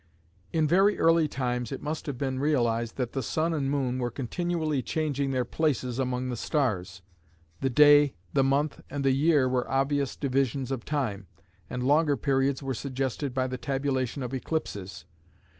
[0.51, 4.09] In very early times it must have been realised that the sun and moon were
[4.09, 7.03] continually changing their places among the stars.
[7.59, 11.27] The day, the month, and the year were obvious divisions of time,
[11.69, 15.05] and longer periods were suggested by the tabulation of eclipses.